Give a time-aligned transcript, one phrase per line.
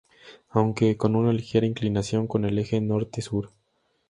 [0.49, 3.51] Aunque con una ligera inclinación en el eje norte-sur.